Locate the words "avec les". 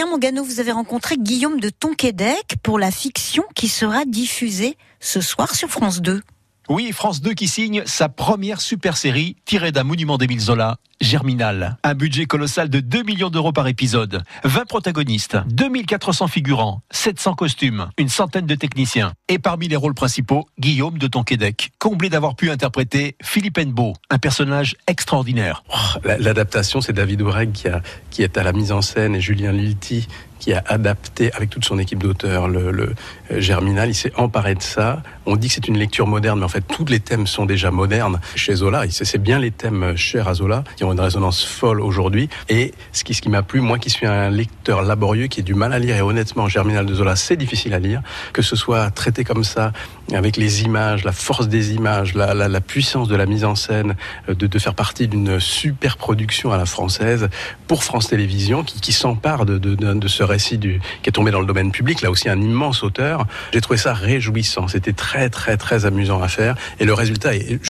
50.12-50.62